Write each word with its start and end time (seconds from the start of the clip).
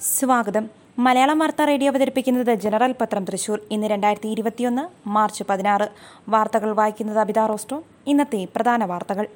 സ്വാഗതം. 0.00 0.70
മലയാളം 0.98 1.38
വാർത്താ 1.38 1.64
റേഡിയോ 1.64 1.90
അവതരിപ്പിക്കുന്നത് 1.92 2.54
ജനറൽ 2.54 2.94
പത്രം 3.00 3.24
തൃശൂർ. 3.24 3.60
ഇന്ന് 3.70 3.86
രണ്ടായിരത്തി 3.86 4.28
ഇരുപത്തിയൊന്ന് 4.28 5.08
മാർച്ച് 5.08 5.44
പതിനാറ്. 5.50 5.88
വാർത്തകൾ 6.28 6.72
വായിക്കുന്നത് 6.72 7.18
അബിത 7.18 7.38
റോസ്റ്റോ 7.38 7.82
ഇന്നത്തെ 8.06 8.48
പ്രധാന 8.56 8.84
വാർത്തകൾ. 8.84 9.26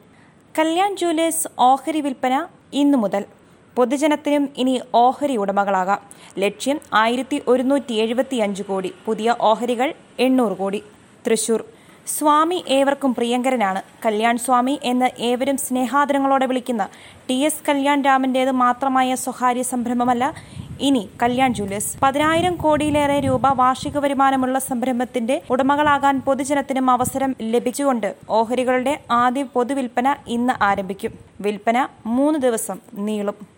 കല്യാൺ 0.59 0.97
ജൂലേഴ്സ് 0.97 1.49
ഓഹരി 1.59 2.01
വിൽപ്പന 2.01 2.47
ഇന്നു 2.73 2.99
മുതൽ. 2.99 3.25
പൊതുജനത്തിനും 3.77 4.49
ഇനി 4.57 4.81
ഓഹരി 4.95 5.37
ഉടമകളാകാം. 5.37 5.99
ലക്ഷ്യം 6.39 6.81
ആയിരത്തി 6.95 7.43
ഒരുന്നൂറ്റി 7.49 7.93
എഴുപത്തി 7.93 8.37
അഞ്ച് 8.37 8.63
കോടി. 8.63 8.95
പുതിയ 9.05 9.37
ഓഹരികൾ 9.41 9.95
എണ്ണൂറ് 10.19 10.57
കോടി. 10.57 10.83
തൃശൂർ. 11.27 11.65
സ്വാമി 12.07 12.65
ഏവർക്കും 12.69 13.15
പ്രിയങ്കരനാണ്. 13.15 13.81
കല്യാൺ 14.05 14.37
സ്വാമി 14.39 14.75
എന്ന് 14.85 15.09
ഏവരും 15.29 15.57
സ്നേഹാദരങ്ങളോടെ 15.57 16.47
വിളിക്കുന്ന 16.47 16.89
ടി 17.29 17.37
എസ് 17.49 17.65
കല്യാൺ 17.69 18.05
രാമന്റേത് 18.05 18.51
മാത്രമായ 18.51 19.15
സ്വകാര്യ 19.15 19.63
സംരംഭമല്ല 19.63 20.25
ഇനി 20.81 21.03
കല്യാൺ 21.23 21.55
ജുവലേഴ്സ് 21.55 21.97
പതിനായിരം 22.03 22.55
കോടിയിലേറെ 22.57 23.21
രൂപ 23.21 23.53
വാർഷിക 23.61 23.99
വരുമാനമുള്ള 23.99 24.59
സംരംഭത്തിന്റെ 24.59 25.43
ഉടമകളാകാൻ 25.51 26.21
പൊതുജനത്തിനും 26.21 26.91
അവസരം 26.91 27.37
ലഭിച്ചുകൊണ്ട് 27.55 28.15
ഓഹരികളുടെ 28.29 28.95
ആദ്യ 29.23 29.45
പൊതുവിൽപ്പന 29.57 30.17
ഇന്ന് 30.29 30.63
ആരംഭിക്കും. 30.63 31.13
വിൽപ്പന 31.41 31.89
മൂന്ന് 32.07 32.39
ദിവസം 32.39 32.79
നീളും. 32.93 33.54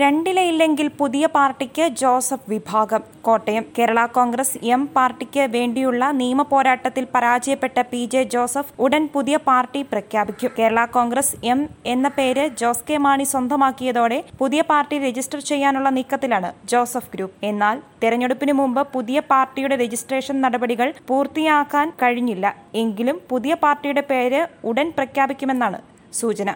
രണ്ടിലയില്ലെങ്കിൽ 0.00 0.88
പുതിയ 1.00 1.24
പാർട്ടിക്ക് 1.34 1.86
ജോസഫ് 2.00 2.48
വിഭാഗം. 2.52 3.02
കോട്ടയം 3.26 3.64
കേരള 3.78 4.04
കോൺഗ്രസ് 4.16 4.58
എം 4.74 4.82
പാർട്ടിക്ക് 4.94 5.42
വേണ്ടിയുള്ള 5.56 6.02
നിയമ 6.20 6.42
പോരാട്ടത്തിൽ 6.52 7.04
പരാജയപ്പെട്ട 7.14 7.82
പി 7.90 8.00
ജെ 8.12 8.22
ജോസഫ് 8.34 8.72
ഉടൻ 8.84 9.02
പുതിയ 9.16 9.36
പാർട്ടി 9.48 9.82
പ്രഖ്യാപിക്കും. 9.92 10.52
കേരള 10.58 10.84
കോൺഗ്രസ് 10.96 11.34
എം 11.52 11.60
എന്ന 11.94 12.08
പേര് 12.18 12.46
ജോസ് 12.62 12.86
കെ 12.90 12.96
മാണി 13.08 13.26
സ്വന്തമാക്കിയതോടെ 13.32 14.18
പുതിയ 14.40 14.62
പാർട്ടി 14.72 14.98
രജിസ്റ്റർ 15.06 15.42
ചെയ്യാനുള്ള 15.50 15.90
നീക്കത്തിലാണ് 15.98 16.52
ജോസഫ് 16.72 17.12
ഗ്രൂപ്പ്. 17.14 17.38
എന്നാൽ 17.52 17.78
തെരഞ്ഞെടുപ്പിന് 18.02 18.56
മുമ്പ് 18.62 18.82
പുതിയ 18.96 19.20
പാർട്ടിയുടെ 19.32 19.76
രജിസ്ട്രേഷൻ 19.84 20.38
നടപടികൾ 20.40 20.90
പൂർത്തിയാക്കാൻ 21.08 21.88
കഴിഞ്ഞില്ല. 22.02 22.56
എങ്കിലും 22.84 23.18
പുതിയ 23.28 23.54
പാർട്ടിയുടെ 23.66 24.04
പേര് 24.12 24.42
ഉടൻ 24.70 24.88
പ്രഖ്യാപിക്കുമെന്നാണ് 24.98 25.80
സൂചന. 26.20 26.50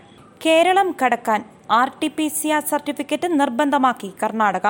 കേരളം 0.45 0.89
കടക്കാൻ 1.01 1.41
R 1.71 1.89
T 2.01 2.09
P 2.17 2.25
C 2.29 2.49
R 2.57 2.63
certificate 2.71 3.29
നിർബന്ധമാക്കി 3.41 4.09
കർണാടക. 4.23 4.67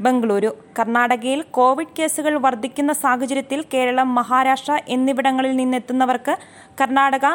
ബംഗളൂരു 0.00 0.50
കർണാടകയിൽ 0.78 1.40
കോവിഡ് 1.56 1.94
കേസുകൾ 1.98 2.34
വർദ്ധിക്കുന്ന 2.46 2.92
സാഹചര്യത്തിൽ 3.02 3.60
കേരളം 3.74 4.08
മഹാരാഷ്ട്ര 4.14 4.72
എന്നിവിടങ്ങളിൽ 4.96 5.52
നിന്നെത്തുന്നവർക്ക് 5.60 6.34
Karnataka 6.80 7.26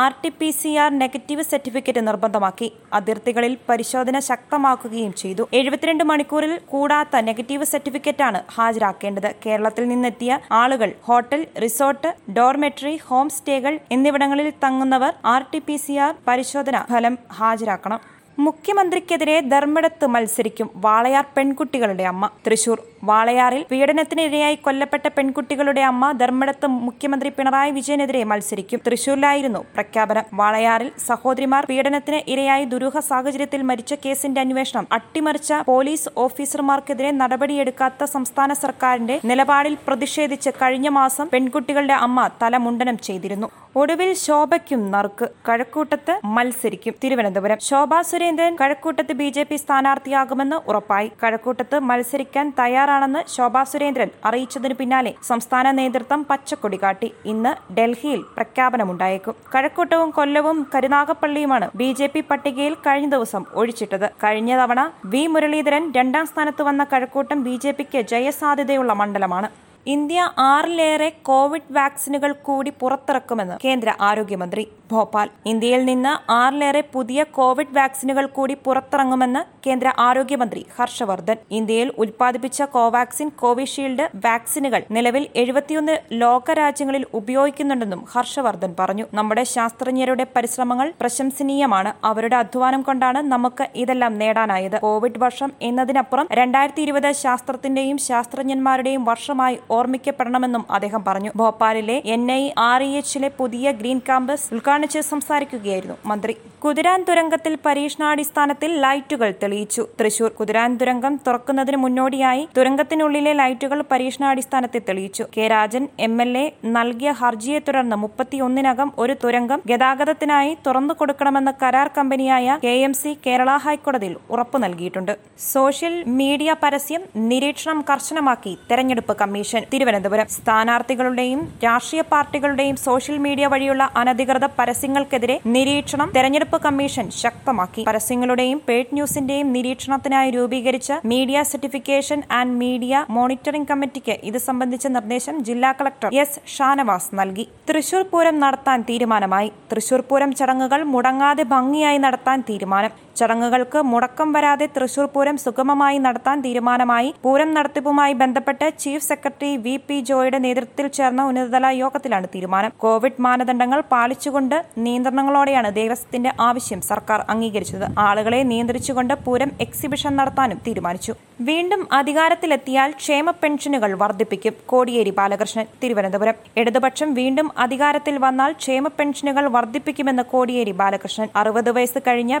R 0.00 0.12
T 0.20 0.28
P 0.38 0.46
C 0.58 0.70
R 0.82 0.90
negative 1.00 1.42
certificate 1.48 2.02
നിർബന്ധമാക്കി. 2.06 2.68
അതിർത്തികളിൽ 2.98 3.54
പരിശോധന 3.68 4.16
ശക്തമാക്കുകയും 4.28 5.12
ചെയ്തു. 5.22 5.44
എഴുപത്തിരണ്ട് 5.58 6.04
മണിക്കൂറിൽ 6.10 6.54
കൂടാത്ത 6.72 7.20
നെഗറ്റീവ് 7.26 7.66
സർട്ടിഫിക്കറ്റാണ് 7.72 8.40
ഹാജരാക്കേണ്ടത്. 8.54 9.28
കേരളത്തിൽ 9.46 9.84
നിന്നെത്തിയ 9.92 10.38
ആളുകൾ 10.60 10.92
ഹോട്ടൽ 11.08 11.42
റിസോർട്ട് 11.64 12.12
ഡോർമെട്രി 12.38 12.94
ഹോം 13.08 13.28
സ്റ്റേകൾ 13.36 13.76
എന്നിവിടങ്ങളിൽ 13.96 14.48
തങ്ങുന്നവർ 14.64 15.12
R 15.34 15.44
T 15.52 15.60
P 15.68 15.76
C 15.84 15.96
R 16.06 16.14
പരിശോധന 16.30 16.78
ഫലം 16.92 17.16
ഹാജരാക്കണം. 17.40 18.00
മുഖ്യമന്ത്രിക്കെതിരെ 18.46 19.36
ധർമ്മടത്ത് 19.52 20.06
മത്സരിക്കും 20.14 20.70
വാളയാർ 20.84 21.24
പെൺകുട്ടികളുടെ 21.36 22.04
അമ്മ. 22.12 22.30
തൃശൂർ 22.46 22.78
വാളയാറിൽ 23.04 23.62
പീഡനത്തിനിരയായി 23.70 24.54
കൊല്ലപ്പെട്ട 24.54 25.08
പെൺകുട്ടികളുടെ 25.08 25.80
അമ്മ 25.80 26.10
ധർമ്മടത്ത് 26.12 26.66
മുഖ്യമന്ത്രി 26.66 27.30
പിണറായി 27.38 27.70
വിജയനെതിരെ 27.70 28.24
മത്സരിക്കും. 28.24 28.80
തൃശൂരിലായിരുന്നു 28.86 29.60
പ്രഖ്യാപനം. 29.74 30.26
വാളയാറിൽ 30.40 30.90
സഹോദരിമാർ 31.06 31.66
പീഡനത്തിന് 31.70 32.20
ഇരയായി 32.30 32.64
ദുരൂഹ 32.64 32.98
സാഹചര്യത്തിൽ 32.98 33.62
മരിച്ച 33.62 33.94
കേസിന്റെ 34.04 34.40
അന്വേഷണം. 34.40 34.86
അട്ടിമറിച്ച 34.92 35.52
പോലീസ് 35.70 36.08
ഓഫീസർമാർക്കെതിരെ 36.16 37.10
നടപടിയെടുക്കാത്ത 37.10 38.04
സംസ്ഥാന 38.04 38.52
സർക്കാരിന്റെ 38.52 39.20
നിലപാടിൽ 39.24 39.76
പ്രതിഷേധിച്ച് 39.88 40.50
കഴിഞ്ഞ 40.62 40.88
മാസം 40.88 41.28
പെൺകുട്ടികളുടെ 41.32 41.94
അമ്മ 42.06 42.28
തലമുണ്ടനം 42.42 42.98
ചെയ്തിരുന്നു. 42.98 43.50
ഒടുവിൽ 43.76 44.12
ശോഭയ്ക്കും 44.14 44.80
നറുക്ക്. 44.94 45.28
കഴക്കൂട്ടത്ത് 45.48 46.20
മത്സരിക്കും. 46.24 46.94
തിരുവനന്തപുരം. 47.04 47.58
ശോഭാ 47.60 48.02
സുരേന്ദ്രൻ 48.02 48.56
കഴക്കൂട്ടത്ത് 48.60 49.12
ബി 49.12 49.28
ജെ 49.28 49.42
പി 49.42 49.56
സ്ഥാനാർത്ഥിയാകുമെന്ന് 49.56 50.56
ഉറപ്പായി. 50.70 51.08
കഴക്കൂട്ടത്ത് 51.22 51.78
മത്സരിക്കാൻ 51.78 52.52
തയ്യാറാണെന്ന് 52.92 53.20
ശോഭാ 53.34 53.60
സുരേന്ദ്രൻ 53.70 54.10
അറിയിച്ചതിനു 54.28 54.74
പിന്നാലെ 54.78 55.12
സംസ്ഥാന 55.28 55.66
നേതൃത്വം 55.78 56.20
പച്ചക്കൊടി 56.30 56.78
കാട്ടി. 56.82 57.08
ഇന്ന് 57.32 57.52
ഡൽഹിയിൽ 57.76 58.20
പ്രഖ്യാപനമുണ്ടായേക്കും. 58.36 59.34
കഴക്കൂട്ടവും 59.54 60.10
കൊല്ലവും 60.18 60.58
കരുനാഗപ്പള്ളിയുമാണ് 60.74 61.68
ബി 61.74 61.90
ജെ 62.00 62.08
പി 62.14 62.22
പട്ടികയിൽ 62.30 62.74
കഴിഞ്ഞ 62.86 63.10
ദിവസം 63.16 63.44
ഒഴിച്ചിട്ടത്. 63.60 64.06
കഴിഞ്ഞ 64.24 64.52
തവണ 64.62 64.80
വി 65.14 65.24
മുരളീധരൻ 65.34 65.84
രണ്ടാം 65.96 66.26
സ്ഥാനത്ത് 66.32 66.64
വന്ന 66.68 66.84
കഴക്കൂട്ടം 66.92 67.40
ബി 67.48 67.56
ജെ 67.64 67.74
പിക്ക് 67.80 68.02
ജയസാധ്യതയുള്ള 68.12 68.92
മണ്ഡലമാണ്. 69.02 69.50
ഇന്ത്യ 69.86 70.20
ആറിലേറെ 70.38 71.08
കോവിഡ് 71.28 71.72
വാക്സിനുകൾ 71.76 72.32
കൂടി 72.46 72.70
പുറത്തിറക്കുമെന്ന് 72.80 73.54
കേന്ദ്ര 73.64 73.90
ആരോഗ്യമന്ത്രി. 74.08 74.64
ഭോപ്പാൽ. 74.92 75.28
ഇന്ത്യയിൽ 75.46 75.82
നിന്ന് 75.84 76.12
ആറിലേറെ 76.32 76.82
പുതിയ 76.94 77.20
കോവിഡ് 77.36 77.74
വാക്സിനുകൾ 77.76 78.26
കൂടി 78.26 78.54
പുറത്തിറങ്ങുമെന്ന് 78.64 79.40
കേന്ദ്ര 79.66 79.88
ആരോഗ്യമന്ത്രി 79.98 80.62
ഹർഷവർദ്ധൻ. 80.78 81.36
ഇന്ത്യയിൽ 81.50 81.92
ഉൽപ്പാദിപ്പിച്ച 81.98 82.62
കോവാക്സിൻ 82.76 83.28
കോവിഷീൽഡ് 83.42 84.06
വാക്സിനുകൾ 84.24 84.82
നിലവിൽ 84.90 85.26
എഴുപത്തിയൊന്ന് 85.36 85.94
ലോകരാജ്യങ്ങളിൽ 86.12 87.04
ഉപയോഗിക്കുന്നുണ്ടെന്നും 87.14 88.02
ഹർഷവർദ്ധൻ 88.12 88.72
പറഞ്ഞു. 88.78 89.06
നമ്മുടെ 89.14 89.44
ശാസ്ത്രജ്ഞരുടെ 89.54 90.26
പരിശ്രമങ്ങൾ 90.36 90.92
പ്രശംസനീയമാണ്. 91.00 91.92
അവരുടെ 92.06 92.36
അധ്വാനം 92.36 92.82
കൊണ്ടാണ് 92.82 93.22
നമുക്ക് 93.32 93.66
ഇതെല്ലാം 93.74 94.12
നേടാനായത്. 94.18 94.78
കോവിഡ് 94.80 95.18
വർഷം 95.18 95.52
എന്നതിനപ്പുറം 95.62 96.28
രണ്ടായിരത്തി 96.32 96.82
ഇരുപത് 96.82 97.10
ശാസ്ത്രത്തിന്റെയും 97.22 97.98
ശാസ്ത്രജ്ഞന്മാരുടെയും 98.08 99.04
വർഷമായി 99.04 99.56
ഓർമ്മിക്കപ്പെടണമെന്നും 99.70 100.64
അദ്ദേഹം 100.70 101.04
പറഞ്ഞു. 101.04 101.30
ഭോപ്പാലിലെ 101.36 101.98
എൻ 102.14 102.24
ഐ 102.32 102.42
ആർ 102.70 102.82
ഇ 102.82 102.92
എച്ചിലെ 103.00 103.30
പുതിയ 103.40 103.72
ഗ്രീൻ 103.80 103.98
ക്യാമ്പസ് 104.08 104.48
ഉദ്ഘാടനിച്ച് 104.82 105.10
സംസാരിക്കുകയായിരുന്നു 105.12 105.96
മന്ത്രി. 106.10 106.34
കുതിരാൻ 106.64 107.00
തുരങ്കത്തിൽ 107.08 107.54
പരീക്ഷണാടിസ്ഥാനത്തിൽ 107.66 108.70
ലൈറ്റുകൾ 108.84 109.30
തെളിയിച്ചു. 109.42 109.82
തൃശൂർ 109.98 110.30
കുതിരാൻ 110.38 110.70
തുരങ്കം 110.80 111.14
തുറക്കുന്നതിന് 111.26 111.78
മുന്നോടിയായി 111.84 112.42
തുരങ്കത്തിനുള്ളിലെ 112.56 113.32
ലൈറ്റുകൾ 113.40 113.78
പരീക്ഷണാടിസ്ഥാനത്തിൽ 113.90 114.82
തെളിയിച്ചു. 114.88 115.24
K. 115.34 115.44
Rajan 115.54 115.84
M. 116.06 116.14
L. 116.24 116.32
A 116.42 116.44
നൽകിയ 116.76 117.10
ഹർജിയെ 117.20 117.60
തുടർന്ന് 117.68 117.98
മുപ്പത്തിയൊന്നിനകം 118.04 118.90
ഒരു 118.98 119.16
തുരങ്കം 119.24 119.62
ഗതാഗതത്തിനായി 119.70 120.52
തുറന്നു 120.66 120.96
കൊടുക്കണമെന്ന 121.00 121.52
കരാർ 121.62 121.90
കമ്പനിയായ 121.98 122.58
കെ. 122.64 122.74
എം. 122.86 122.94
സി. 123.02 123.12
കേരള 123.26 123.50
ഹൈക്കോടതിയിൽ 123.66 124.16
ഉറപ്പു 124.30 124.60
നൽകിയിട്ടുണ്ട്. 124.64 125.14
സോഷ്യൽ 125.52 125.96
മീഡിയ 126.20 126.50
പരസ്യം 126.64 127.04
നിരീക്ഷണം 127.28 127.80
കർശനമാക്കി 127.90 128.54
തെരഞ്ഞെടുപ്പ് 128.70 129.16
കമ്മീഷൻ. 129.22 129.62
തിരുവനന്തപുരം. 129.72 130.28
സ്ഥാനാർത്ഥികളുടെയും 130.36 131.42
രാഷ്ട്രീയ 131.66 132.02
പാർട്ടികളുടെയും 132.12 132.76
സോഷ്യൽ 132.88 133.18
മീഡിയ 133.26 133.46
വഴിയുള്ള 133.52 133.82
അനധികൃത 134.00 134.46
പരസ്യങ്ങൾക്കെതിരെ 134.72 135.34
നിരീക്ഷണം 135.54 136.08
തെരഞ്ഞെടുപ്പ് 136.14 136.58
കമ്മീഷൻ 136.66 137.06
ശക്തമാക്കി. 137.22 137.82
പരസ്യങ്ങളുടെയും 137.88 138.58
പേഡ് 138.68 138.94
ന്യൂസിന്റെയും 138.96 139.48
നിരീക്ഷണത്തിനായി 139.56 140.30
രൂപീകരിച്ച 140.36 140.92
media 141.12 141.42
certification 141.50 142.18
and 142.38 142.56
media 142.62 143.04
monitoring 143.16 143.70
കമ്മിറ്റിക്ക് 143.70 144.14
ഇത് 144.30 144.38
സംബന്ധിച്ച 144.46 144.86
നിർദ്ദേശം 144.96 145.36
ജില്ലാ 145.48 145.72
കളക്ടർ 145.80 146.10
എസ് 146.22 146.40
ഷാനവാസ് 146.54 147.10
നൽകി. 147.20 147.44
തൃശൂർ 147.70 148.04
പൂരം 148.12 148.38
നടത്താൻ 148.44 148.80
തീരുമാനമായി. 148.90 149.50
തൃശൂർ 149.72 150.02
പൂരം 150.10 150.32
ചടങ്ങുകൾ 150.40 150.82
മുടങ്ങാതെ 150.94 151.44
ഭംഗിയായി 151.54 152.00
നടത്താൻ 152.06 152.40
തീരുമാനം. 152.50 152.94
ചടങ്ങുകൾക്ക് 153.16 153.82
മുടക്കം 153.82 154.32
വരാതെ 154.32 154.66
തൃശൂർ 154.76 155.06
പൂരം 155.14 155.36
സുഗമമായി 155.36 155.98
നടത്താൻ 155.98 156.40
തീരുമാനമായി. 156.40 157.14
പൂരം 157.24 157.54
നടത്തിപ്പുമായി 157.54 158.12
ബന്ധപ്പെട്ട് 158.12 158.66
ചീഫ് 158.78 159.04
സെക്രട്ടറി 159.04 159.56
വി 159.56 159.74
പി 159.88 160.00
ജോയുടെ 160.00 160.38
നേതൃത്വത്തിൽ 160.38 160.86
ചേർന്ന 160.98 161.26
ഉന്നതതല 161.30 161.66
യോഗത്തിലാണ് 161.82 162.26
തീരുമാനം. 162.34 162.72
കോവിഡ് 162.84 163.20
മാനദണ്ഡങ്ങൾ 163.20 163.82
പാലിച്ചുകൊണ്ട് 163.92 164.56
നിയന്ത്രണങ്ങളോടെയാണ് 164.78 165.74
ദേവസ്വത്തിന്റെ 165.74 166.32
ആവശ്യം 166.40 166.80
സർക്കാർ 166.80 167.20
അംഗീകരിച്ചത്. 167.28 167.86
ആളുകളെ 167.98 168.42
നിയന്ത്രിച്ചുകൊണ്ട് 168.42 169.14
പൂരം 169.26 169.52
എക്സിബിഷൻ 169.60 170.16
നടത്താനും 170.16 170.60
തീരുമാനിച്ചു. 170.66 171.14
വീണ്ടും 171.40 171.80
അധികാരത്തിലെത്തിയാൽ 171.92 172.90
ക്ഷേമ 173.00 173.30
പെൻഷനുകൾ 173.42 173.92
വർദ്ധിപ്പിക്കും. 174.02 174.54
കോടിയേരി 174.66 175.12
ബാലകൃഷ്ണൻ 175.18 175.66
തിരുവനന്തപുരം. 175.82 176.34
ഇടതുപക്ഷം 176.56 177.14
വീണ്ടും 177.14 177.48
അധികാരത്തിൽ 177.58 178.18
വന്നാൽ 178.18 178.52
ക്ഷേമ 178.52 178.88
പെൻഷനുകൾ 178.98 179.44
വർദ്ധിപ്പിക്കുമെന്ന് 179.56 180.22
കോടിയേരി 180.32 180.74
ബാലകൃഷ്ണൻ. 180.82 181.28
അറുപത് 181.36 181.70
വയസ്സ് 181.76 181.98
കഴിഞ്ഞ 182.06 182.38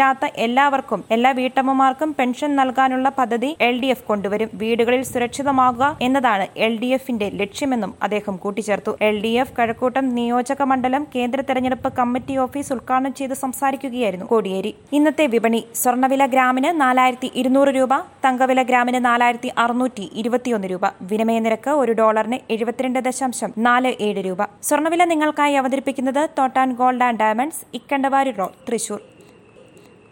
പെൻഷനില്ലാത്ത 0.00 0.36
എല്ലാവർക്കും 0.44 1.00
എല്ലാ 1.14 1.30
വീട്ടമ്മമാർക്കും 1.38 2.10
പെൻഷൻ 2.18 2.50
നൽകാനുള്ള 2.58 3.08
പദ്ധതി 3.18 3.48
എൽ 3.66 3.74
ഡി 3.80 3.88
എഫ് 3.94 4.04
കൊണ്ടുവരും. 4.10 4.48
വീടുകളിൽ 4.60 5.02
സുരക്ഷിതമാകുക 5.10 5.84
എന്നതാണ് 6.06 6.44
എൽ 6.66 6.74
ഡി 6.82 6.88
എഫിന്റെ 6.96 7.28
ലക്ഷ്യമെന്നും 7.40 7.92
അദ്ദേഹം 8.06 8.34
കൂട്ടിച്ചേർത്തു. 8.44 8.92
എൽ 9.08 9.16
ഡി 9.24 9.32
എഫ് 9.42 9.54
കഴക്കൂട്ടം 9.58 10.06
നിയോജക 10.18 10.62
മണ്ഡലം 10.70 11.02
കേന്ദ്ര 11.16 11.42
തെരഞ്ഞെടുപ്പ് 11.48 11.90
കമ്മിറ്റി 11.98 12.36
ഓഫീസ് 12.44 12.72
ഉദ്ഘാടനം 12.76 13.14
ചെയ്ത് 13.20 13.34
സംസാരിക്കുകയായിരുന്നു 13.42 14.28
കോടിയേരി. 14.32 14.72
ഇന്നത്തെ 14.98 15.26
വിപണി 15.34 15.60
സ്വർണവില 15.82 16.22
ഗ്രാമിന് 16.36 16.72
നാലായിരത്തി 16.84 17.30
ഇരുന്നൂറ് 17.42 17.74
രൂപ 17.78 17.92
തങ്കവില 18.24 18.64
ഗ്രാമിന് 18.72 19.02
നാലായിരത്തി 19.10 19.52
അറുന്നൂറ്റി 19.64 20.08
ഇരുപത്തിയൊന്ന് 20.22 20.70
രൂപ. 20.74 20.84
വിനിമയ 21.12 21.38
നിരക്ക് 21.48 21.72
ഒരു 21.82 21.94
ഡോളറിന് 22.02 22.40
എഴുപത്തിരണ്ട് 22.56 23.00
ദശാംശം 23.10 23.52
നാല് 23.68 23.92
ഏഴ് 24.08 24.24
രൂപ. 24.30 24.40
സ്വർണവില 24.70 25.04
നിങ്ങൾക്കായി 25.14 25.56
അവതരിപ്പിക്കുന്നത് 25.62 26.24
Thottan 26.40 26.70
gold 26.82 27.06
and 27.10 27.22
diamonds 27.24 27.64
Ikkandawarrier 27.80 28.34
road 28.42 28.58
Thrissur. 28.68 29.00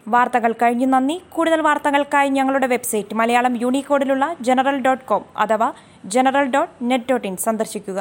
വാർത്തകൾ 0.08 0.52
കഴിഞ്ഞു. 0.52 0.87
നന്ദി. 0.87 1.16
കൂടുതൽ 1.28 1.60
വാർത്തകൾക്കായി 1.60 2.28
ഞങ്ങളുടെ 2.28 2.66
വെബ്സൈറ്റ് 2.66 3.14
മലയാളം 3.14 3.56
യൂണിക്കോഡിലുള്ള 3.56 4.37
ജനറൽ 4.40 4.78
ഡോട്ട് 4.81 5.05
കോം 5.05 5.25
അഥവാ 5.37 5.72
general 6.05 6.46
dot 6.50 6.90
net 6.90 7.08
dot 7.10 7.28
in 7.28 7.37
സന്ദർശിക്കുക. 7.37 8.00